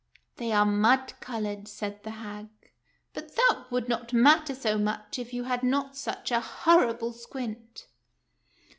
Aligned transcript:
"They 0.37 0.51
are 0.51 0.65
mud 0.65 1.13
colored," 1.19 1.67
said 1.67 2.01
the 2.01 2.09
hag;" 2.09 2.47
but 3.13 3.35
that 3.35 3.65
would 3.69 3.87
not 3.87 4.13
matter 4.13 4.55
so 4.55 4.79
much 4.79 5.19
if 5.19 5.31
you 5.31 5.43
had 5.43 5.61
not 5.61 5.95
such 5.95 6.31
a 6.31 6.39
horrible 6.39 7.13
squint." 7.13 7.85